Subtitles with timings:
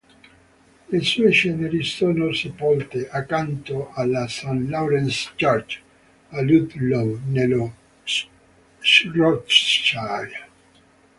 [0.91, 5.79] Le sue ceneri sono sepolte accanto alla St Laurence's Church,
[6.29, 7.71] a Ludlow, nello
[8.81, 10.47] Shropshire.